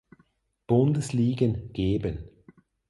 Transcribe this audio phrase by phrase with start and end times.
[0.65, 2.27] Bundesligen geben.